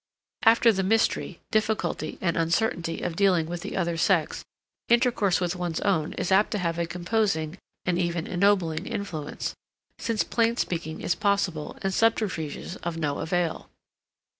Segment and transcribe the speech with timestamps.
[0.41, 4.43] After the mystery, difficulty, and uncertainty of dealing with the other sex,
[4.89, 9.53] intercourse with one's own is apt to have a composing and even ennobling influence,
[9.99, 13.69] since plain speaking is possible and subterfuges of no avail.